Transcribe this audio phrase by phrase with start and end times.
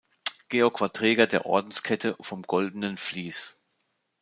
[0.49, 3.61] Georg war Träger der Ordenskette vom Goldenen Vlies.